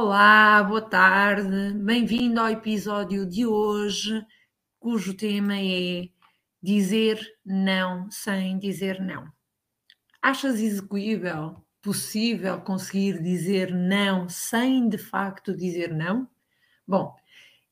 [0.00, 4.24] Olá, boa tarde, bem-vindo ao episódio de hoje,
[4.78, 6.08] cujo tema é
[6.62, 9.26] dizer não sem dizer não.
[10.22, 16.28] Achas execuível, possível conseguir dizer não sem de facto dizer não?
[16.86, 17.12] Bom,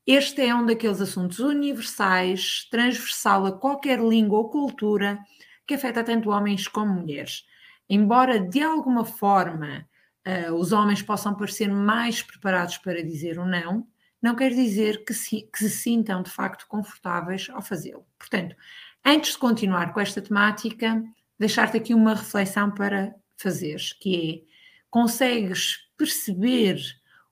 [0.04, 5.16] este é um daqueles assuntos universais, transversal a qualquer língua ou cultura,
[5.64, 7.45] que afeta tanto homens como mulheres.
[7.88, 9.86] Embora de alguma forma
[10.26, 13.86] uh, os homens possam parecer mais preparados para dizer o um não,
[14.20, 18.06] não quer dizer que se, que se sintam de facto confortáveis ao fazê-lo.
[18.18, 18.56] Portanto,
[19.04, 21.02] antes de continuar com esta temática,
[21.38, 24.52] deixar-te aqui uma reflexão para fazeres, que é,
[24.90, 26.80] consegues perceber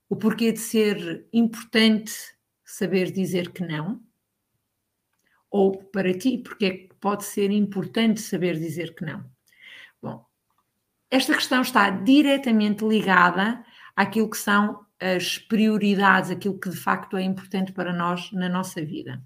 [0.09, 2.13] o porquê de ser importante
[2.65, 4.01] saber dizer que não?
[5.51, 9.25] Ou para ti, porque é que pode ser importante saber dizer que não?
[11.15, 17.23] Esta questão está diretamente ligada àquilo que são as prioridades, aquilo que de facto é
[17.23, 19.23] importante para nós na nossa vida.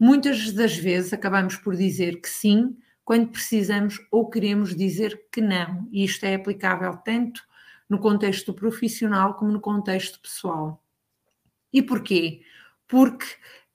[0.00, 5.86] Muitas das vezes acabamos por dizer que sim quando precisamos ou queremos dizer que não,
[5.92, 7.42] e isto é aplicável tanto
[7.90, 10.82] no contexto profissional como no contexto pessoal.
[11.70, 12.40] E porquê?
[12.86, 13.26] Porque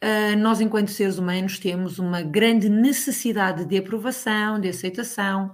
[0.03, 5.53] uh, nós, enquanto seres humanos, temos uma grande necessidade de aprovação, de aceitação,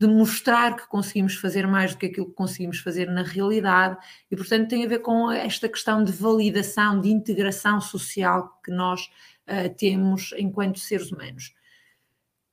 [0.00, 3.96] de mostrar que conseguimos fazer mais do que aquilo que conseguimos fazer na realidade,
[4.30, 9.10] e portanto tem a ver com esta questão de validação, de integração social que nós
[9.48, 11.52] uh, temos enquanto seres humanos.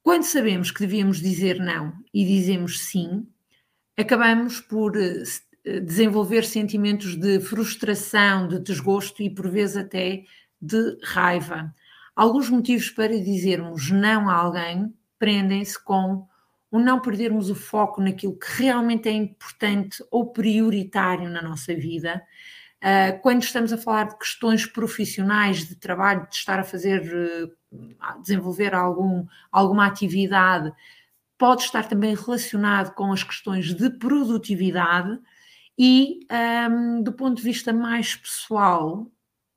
[0.01, 3.27] Quando sabemos que devíamos dizer não e dizemos sim,
[3.95, 10.23] acabamos por uh, desenvolver sentimentos de frustração, de desgosto e por vezes até
[10.59, 11.73] de raiva.
[12.15, 16.27] Alguns motivos para dizermos não a alguém prendem-se com
[16.71, 22.21] o não perdermos o foco naquilo que realmente é importante ou prioritário na nossa vida.
[22.83, 28.21] Uh, quando estamos a falar de questões profissionais, de trabalho, de estar a fazer, uh,
[28.21, 30.71] desenvolver algum, alguma atividade,
[31.37, 35.19] pode estar também relacionado com as questões de produtividade
[35.77, 36.21] e,
[37.03, 39.11] do ponto de vista mais pessoal,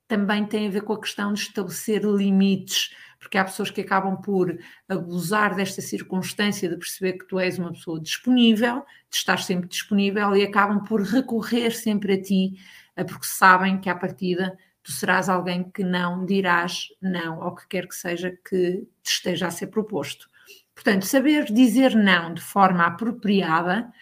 [0.09, 4.21] também tem a ver com a questão de estabelecer limites porque há pessoas que acabam
[4.21, 4.59] por
[4.89, 10.37] abusar desta circunstância de perceber que tu és uma pessoa disponível, de estar sempre disponível
[10.37, 12.55] e acabam por recorrer sempre a ti,
[12.97, 17.67] eh, porque sabem que à partida tu serás alguém que não dirás não ao que
[17.69, 20.29] quer que seja que te esteja a ser proposto.
[20.75, 23.93] Portanto, saber dizer não de forma apropriada,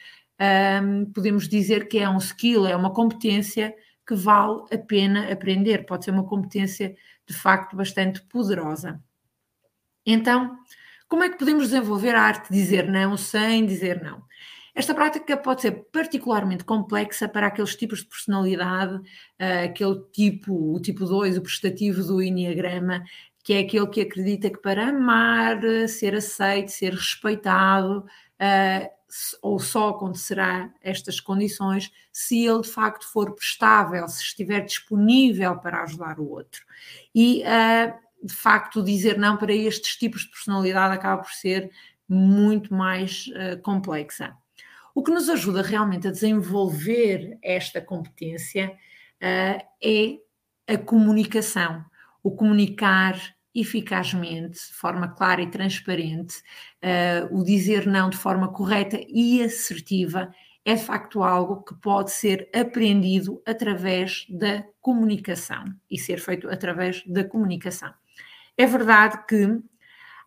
[0.83, 3.75] um, podemos dizer que é um skill, é uma competência
[4.07, 6.95] que vale a pena aprender, pode ser uma competência
[7.27, 9.03] de facto bastante poderosa.
[10.07, 10.57] Então,
[11.09, 14.23] como é que podemos desenvolver a arte de dizer não sem dizer não?
[14.75, 20.81] Esta prática pode ser particularmente complexa para aqueles tipos de personalidade, uh, aquele tipo, o
[20.81, 23.03] tipo 2, o prestativo do Enneagrama,
[23.43, 28.97] que é aquele que acredita que para amar, ser aceito, ser respeitado, uh,
[29.41, 35.83] ou só acontecerá estas condições se ele de facto for prestável, se estiver disponível para
[35.85, 36.63] ajudar o outro.
[37.15, 41.71] E uh, de facto, dizer não para estes tipos de personalidade acaba por ser
[42.09, 44.35] muito mais uh, complexa.
[44.95, 48.73] O que nos ajuda realmente a desenvolver esta competência
[49.23, 50.19] uh, é
[50.67, 51.85] a comunicação,
[52.23, 53.17] o comunicar
[53.55, 56.43] eficazmente, de forma clara e transparente,
[56.83, 60.31] uh, o dizer não de forma correta e assertiva
[60.65, 67.05] é de facto algo que pode ser aprendido através da comunicação e ser feito através
[67.07, 67.95] da comunicação.
[68.57, 69.61] É verdade que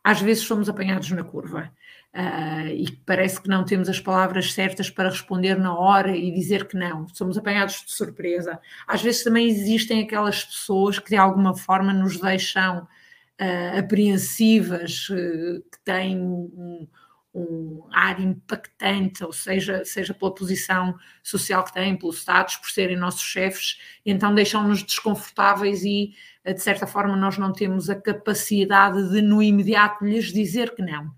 [0.03, 1.71] às vezes somos apanhados na curva
[2.13, 6.67] uh, e parece que não temos as palavras certas para responder na hora e dizer
[6.67, 8.59] que não, somos apanhados de surpresa.
[8.87, 15.61] Às vezes também existem aquelas pessoas que de alguma forma nos deixam uh, apreensivas, uh,
[15.71, 16.87] que têm um,
[17.33, 22.97] um ar impactante, ou seja, seja pela posição social que têm, pelo status, por serem
[22.97, 29.09] nossos chefes, então deixam-nos desconfortáveis e, eh, de certa forma, nós não temos a capacidade
[29.11, 31.11] de, no imediato, lhes dizer que não.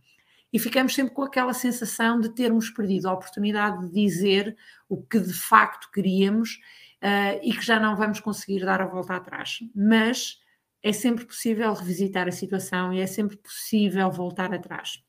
[0.51, 4.55] E ficamos sempre com aquela sensação de termos perdido a oportunidade de dizer
[4.89, 6.55] o que de facto queríamos
[7.01, 9.59] uh, e que já não vamos conseguir dar a volta atrás.
[9.73, 10.41] Mas
[10.83, 15.01] é sempre possível revisitar a situação e é sempre possível voltar atrás.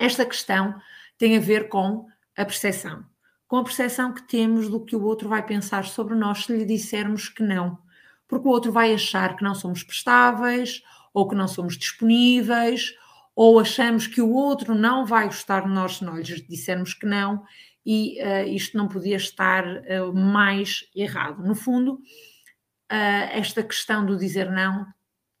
[0.00, 0.80] Esta questão
[1.18, 3.04] tem a ver com a percepção,
[3.46, 6.64] com a percepção que temos do que o outro vai pensar sobre nós se lhe
[6.64, 7.78] dissermos que não.
[8.26, 10.82] Porque o outro vai achar que não somos prestáveis,
[11.12, 12.94] ou que não somos disponíveis,
[13.36, 17.04] ou achamos que o outro não vai gostar de nós se nós lhes dissermos que
[17.04, 17.44] não,
[17.84, 21.44] e uh, isto não podia estar uh, mais errado.
[21.44, 24.86] No fundo, uh, esta questão do dizer não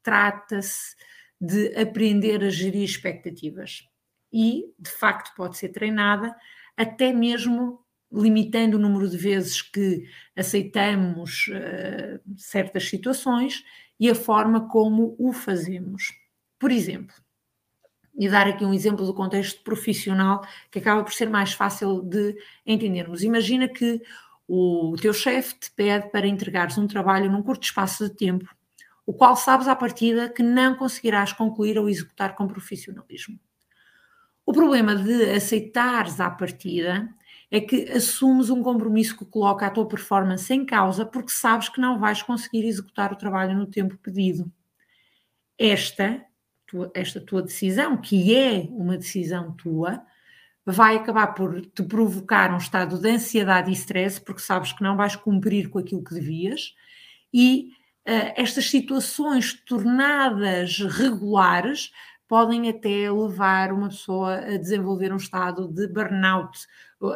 [0.02, 0.94] trata-se
[1.40, 3.89] de aprender a gerir expectativas
[4.32, 6.34] e, de facto, pode ser treinada,
[6.76, 10.04] até mesmo limitando o número de vezes que
[10.36, 11.48] aceitamos
[12.36, 13.62] certas situações
[13.98, 16.12] e a forma como o fazemos.
[16.58, 17.14] Por exemplo,
[18.18, 22.36] e dar aqui um exemplo do contexto profissional que acaba por ser mais fácil de
[22.66, 23.22] entendermos.
[23.22, 24.02] Imagina que
[24.46, 28.48] o teu chefe te pede para entregares um trabalho num curto espaço de tempo,
[29.06, 33.38] o qual sabes à partida que não conseguirás concluir ou executar com profissionalismo.
[34.50, 37.08] O problema de aceitares à partida
[37.52, 41.80] é que assumes um compromisso que coloca a tua performance em causa porque sabes que
[41.80, 44.52] não vais conseguir executar o trabalho no tempo pedido.
[45.56, 46.20] Esta
[46.66, 50.02] tua, esta tua decisão, que é uma decisão tua,
[50.66, 54.96] vai acabar por te provocar um estado de ansiedade e stress, porque sabes que não
[54.96, 56.74] vais cumprir com aquilo que devias,
[57.32, 57.68] e
[58.04, 61.92] uh, estas situações tornadas regulares
[62.30, 66.64] podem até levar uma pessoa a desenvolver um estado de burnout,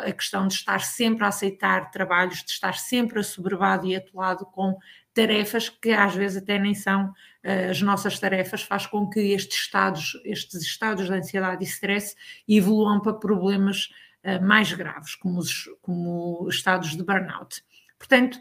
[0.05, 4.77] a questão de estar sempre a aceitar trabalhos, de estar sempre assoberbado e atolado com
[5.15, 9.57] tarefas que às vezes até nem são uh, as nossas tarefas, faz com que estes
[9.57, 12.17] estados, estes estados de ansiedade e stress
[12.49, 13.91] evoluam para problemas
[14.25, 17.63] uh, mais graves, como os, como estados de burnout.
[17.97, 18.41] Portanto,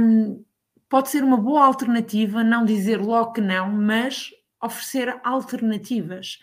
[0.00, 0.42] um,
[0.88, 4.30] pode ser uma boa alternativa não dizer logo que não, mas
[4.62, 6.38] oferecer alternativas.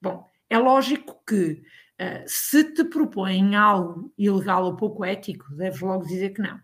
[0.00, 1.62] Bom, é lógico que
[2.00, 6.60] uh, se te propõem algo ilegal ou pouco ético, deves logo dizer que não.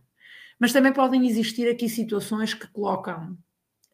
[0.58, 3.36] Mas também podem existir aqui situações que colocam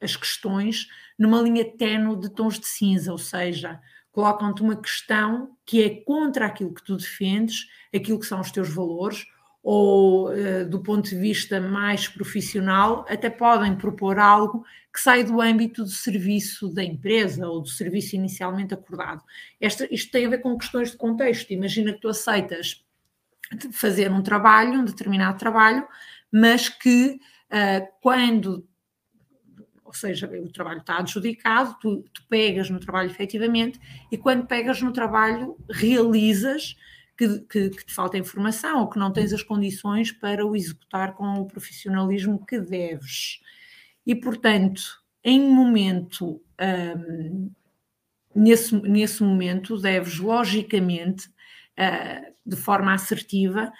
[0.00, 0.86] as questões
[1.18, 3.80] numa linha tenue de tons de cinza, ou seja,
[4.12, 8.68] colocam-te uma questão que é contra aquilo que tu defendes, aquilo que são os teus
[8.68, 9.26] valores,
[9.62, 15.40] ou uh, do ponto de vista mais profissional, até podem propor algo que sai do
[15.40, 19.22] âmbito do serviço da empresa ou do serviço inicialmente acordado.
[19.60, 21.52] Esta, isto tem a ver com questões de contexto.
[21.52, 22.84] Imagina que tu aceitas
[23.72, 25.86] fazer um trabalho, um determinado trabalho,
[26.30, 27.18] mas que
[27.50, 28.66] uh, quando,
[29.84, 34.82] ou seja, o trabalho está adjudicado, tu, tu pegas no trabalho efetivamente, e quando pegas
[34.82, 36.76] no trabalho, realizas
[37.18, 41.14] que, que, que, te falta informação ou que não tens as condições para o executar
[41.14, 43.40] com o profissionalismo que deves.
[44.06, 44.80] E, portanto,
[45.24, 46.40] em momento,
[46.96, 47.50] um,
[48.32, 53.72] nesse, nesse momento, deves logicamente, uh, de forma assertiva,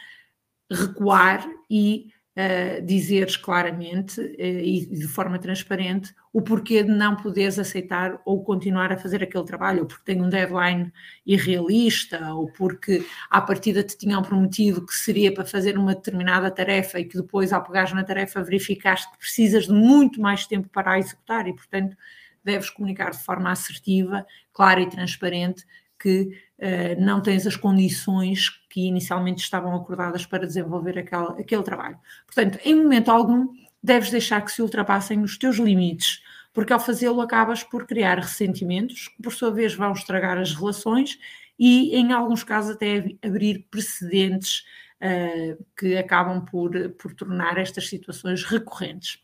[0.68, 7.58] recuar e uh, dizeres claramente uh, e de forma transparente o porquê de não poderes
[7.58, 10.92] aceitar ou continuar a fazer aquele trabalho, ou porque tem um deadline
[11.26, 17.00] irrealista, ou porque à partida te tinham prometido que seria para fazer uma determinada tarefa
[17.00, 20.92] e que depois, ao pegares na tarefa, verificaste que precisas de muito mais tempo para
[20.92, 21.96] a executar e, portanto,
[22.44, 25.64] deves comunicar de forma assertiva, clara e transparente
[25.98, 31.98] que uh, não tens as condições que inicialmente estavam acordadas para desenvolver aquele, aquele trabalho.
[32.26, 33.48] Portanto, em momento algum,
[33.82, 36.22] deves deixar que se ultrapassem os teus limites,
[36.52, 41.18] porque ao fazê-lo acabas por criar ressentimentos, que por sua vez vão estragar as relações
[41.58, 44.64] e, em alguns casos, até abrir precedentes
[45.02, 49.22] uh, que acabam por, por tornar estas situações recorrentes.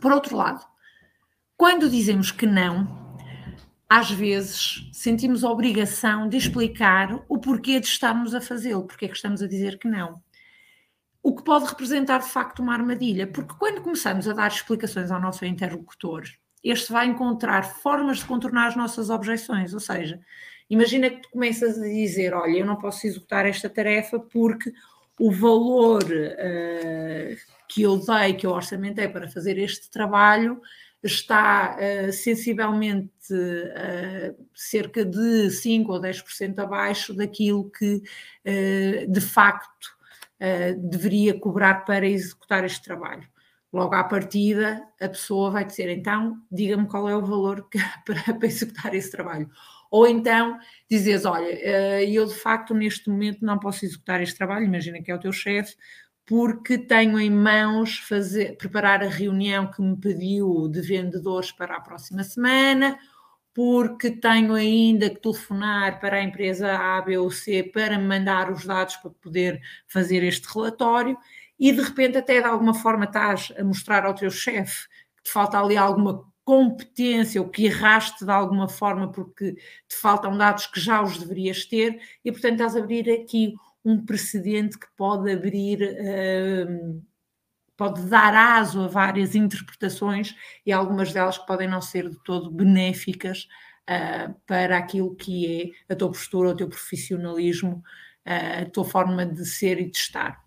[0.00, 0.64] Por outro lado,
[1.56, 3.09] quando dizemos que não,
[3.92, 9.08] às vezes sentimos a obrigação de explicar o porquê de estarmos a fazê-lo, porque é
[9.08, 10.22] que estamos a dizer que não.
[11.20, 15.20] O que pode representar de facto uma armadilha, porque quando começamos a dar explicações ao
[15.20, 16.22] nosso interlocutor,
[16.62, 20.20] este vai encontrar formas de contornar as nossas objeções, ou seja,
[20.68, 24.72] imagina que tu começas a dizer, olha, eu não posso executar esta tarefa porque
[25.18, 27.36] o valor uh,
[27.68, 30.62] que eu dei, que eu orçamentei para fazer este trabalho,
[31.02, 39.98] está uh, sensivelmente uh, cerca de 5 ou 10% abaixo daquilo que uh, de facto
[40.78, 43.28] deveria cobrar para executar este trabalho.
[43.70, 48.34] Logo à partida, a pessoa vai dizer: então, diga-me qual é o valor que, para,
[48.38, 49.50] para executar esse trabalho.
[49.90, 50.58] Ou então
[50.90, 51.44] dizes: olha,
[52.02, 55.30] eu de facto neste momento não posso executar este trabalho, imagina que é o teu
[55.30, 55.76] chefe,
[56.30, 61.80] porque tenho em mãos fazer, preparar a reunião que me pediu de vendedores para a
[61.80, 62.96] próxima semana,
[63.52, 68.48] porque tenho ainda que telefonar para a empresa A, B ou C para me mandar
[68.48, 71.18] os dados para poder fazer este relatório,
[71.58, 75.32] e de repente até de alguma forma estás a mostrar ao teu chefe que te
[75.32, 79.54] falta ali alguma competência ou que erraste de alguma forma porque
[79.88, 83.52] te faltam dados que já os deverias ter e, portanto, estás a abrir aqui
[83.84, 87.02] um precedente que pode abrir, uh,
[87.76, 90.34] pode dar aso a várias interpretações
[90.66, 93.48] e algumas delas que podem não ser de todo benéficas
[93.88, 97.82] uh, para aquilo que é a tua postura, o teu profissionalismo,
[98.26, 100.44] uh, a tua forma de ser e de estar.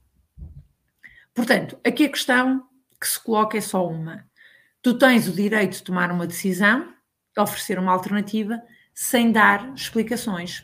[1.34, 2.68] Portanto, aqui a questão
[3.02, 4.26] que se coloca é só uma.
[4.82, 6.94] Tu tens o direito de tomar uma decisão,
[7.38, 8.62] oferecer uma alternativa,
[8.94, 10.64] sem dar explicações.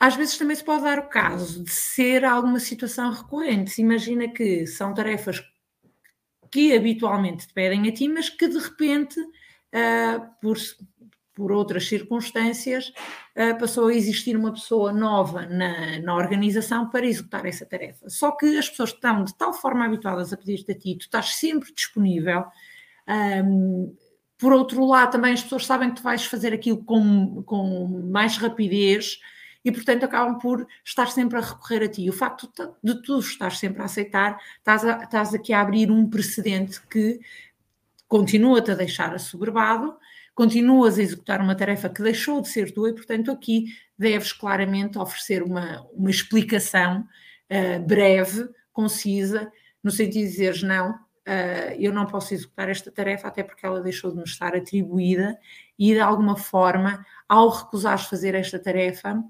[0.00, 3.70] Às vezes também se pode dar o caso de ser alguma situação recorrente.
[3.70, 5.42] Se imagina que são tarefas
[6.50, 10.56] que habitualmente te pedem a ti, mas que de repente, uh, por
[11.38, 12.88] por outras circunstâncias,
[13.36, 18.10] uh, passou a existir uma pessoa nova na, na, organização para executar essa tarefa.
[18.10, 21.36] Só que as pessoas estão de tal forma habituadas a pedir-te a ti, tu estás
[21.36, 22.44] sempre disponível.
[23.06, 23.94] Um,
[24.36, 28.36] por outro lado, também as pessoas sabem que tu vais fazer aquilo com, com mais
[28.36, 29.20] rapidez
[29.64, 32.08] e, portanto, acabam por estar sempre a recorrer a ti.
[32.08, 32.50] O facto
[32.82, 37.20] de tu estar sempre a aceitar, estás, a, estás aqui a abrir um precedente que
[38.06, 39.96] continua-te a deixar assoberbado
[40.38, 44.96] continuas a executar uma tarefa que deixou de ser tua e, portanto, aqui deves claramente
[44.96, 47.00] oferecer uma, uma explicação
[47.50, 49.50] uh, breve, concisa,
[49.82, 53.80] no sentido de dizeres não, uh, eu não posso executar esta tarefa até porque ela
[53.80, 55.36] deixou de me estar atribuída
[55.76, 59.20] e, de alguma forma, ao recusares fazer esta tarefa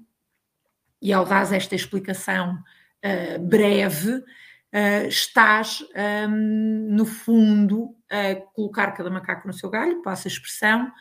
[1.01, 2.55] e ao dares esta explicação
[3.03, 4.23] uh, breve,
[4.71, 5.83] Uh, estás,
[6.29, 10.91] um, no fundo, a colocar cada macaco no seu galho, passa a expressão,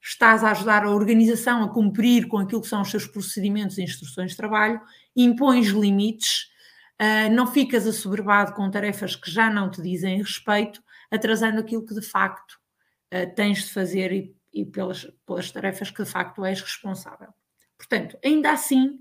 [0.00, 3.82] estás a ajudar a organização a cumprir com aquilo que são os seus procedimentos e
[3.82, 4.80] instruções de trabalho,
[5.14, 6.48] impões limites,
[7.02, 11.94] uh, não ficas assoberbado com tarefas que já não te dizem respeito, atrasando aquilo que
[11.94, 12.58] de facto
[13.34, 17.28] tens de fazer e, e pelas, pelas tarefas que de facto és responsável.
[17.78, 18.98] Portanto, ainda assim,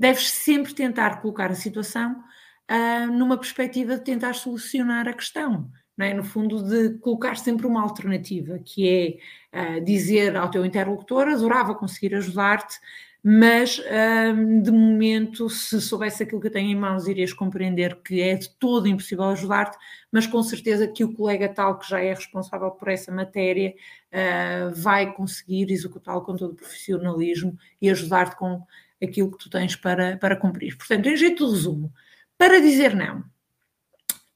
[0.00, 2.24] deves sempre tentar colocar a situação
[2.70, 5.70] uh, numa perspectiva de tentar solucionar a questão.
[5.98, 6.14] É?
[6.14, 9.20] No fundo, de colocar sempre uma alternativa, que
[9.52, 12.80] é uh, dizer ao teu interlocutor: adorava conseguir ajudar-te,
[13.22, 18.22] mas uh, de momento, se soubesse aquilo que eu tenho em mãos, irias compreender que
[18.22, 19.76] é de todo impossível ajudar-te,
[20.10, 23.74] mas com certeza que o colega tal que já é responsável por essa matéria
[24.10, 28.64] uh, vai conseguir executá-lo com todo o profissionalismo e ajudar-te com
[29.02, 30.76] aquilo que tu tens para, para cumprir.
[30.76, 31.92] Portanto, em jeito de resumo,
[32.36, 33.24] para dizer não,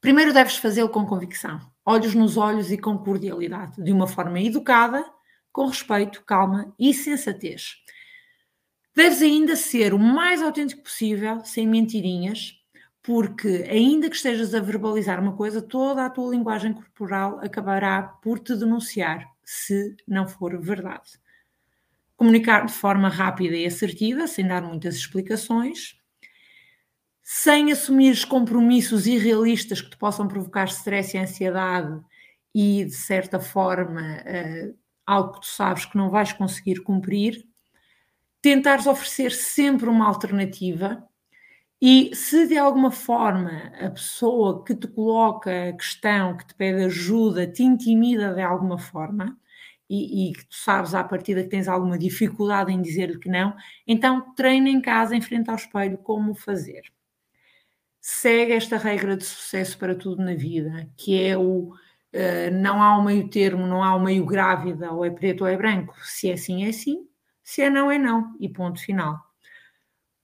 [0.01, 5.05] primeiro deves fazê-lo com convicção, olhos nos olhos e com cordialidade, de uma forma educada,
[5.51, 7.77] com respeito, calma e sensatez.
[8.95, 12.59] Deves ainda ser o mais autêntico possível, sem mentirinhas,
[13.03, 18.39] porque ainda que estejas a verbalizar uma coisa, toda a tua linguagem corporal acabará por
[18.39, 21.11] te denunciar, se não for verdade.
[22.17, 25.95] Comunicar de forma rápida e assertiva, sem dar muitas explicações,
[27.21, 31.99] sem assumir compromissos irrealistas que te possam provocar stress e ansiedade
[32.53, 37.43] e, de certa forma, uh, algo que tu sabes que não vais conseguir cumprir,
[38.41, 41.03] tentares oferecer sempre uma alternativa
[41.81, 46.83] e se de alguma forma a pessoa que te coloca a questão, que te pede
[46.85, 49.37] ajuda, te intimida de alguma forma,
[49.89, 53.55] e, e que tu sabes à partida que tens alguma dificuldade em dizer-lhe que não,
[53.87, 56.83] então treina em casa, em frente ao espelho, como fazer
[58.07, 61.73] segue esta regra de sucesso para tudo na vida, que é o
[62.13, 65.47] uh, não há um meio termo, não há um meio grávida, ou é preto ou
[65.47, 65.95] é branco.
[66.03, 67.07] Se é sim, é sim.
[67.43, 68.35] Se é não, é não.
[68.39, 69.19] E ponto final.